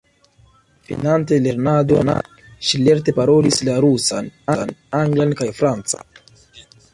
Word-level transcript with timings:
Finante 0.87 1.37
lernadon 1.47 2.09
ŝi 2.69 2.81
lerte 2.87 3.15
parolis 3.19 3.61
la 3.69 3.77
rusan, 3.85 4.31
anglan 5.03 5.37
kaj 5.43 5.51
francan. 5.61 6.11